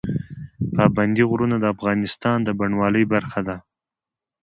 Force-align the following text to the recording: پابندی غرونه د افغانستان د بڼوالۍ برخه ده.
پابندی 0.75 1.23
غرونه 1.29 1.55
د 1.59 1.65
افغانستان 1.75 2.37
د 2.43 2.49
بڼوالۍ 2.59 3.03
برخه 3.13 3.39
ده. 3.47 3.57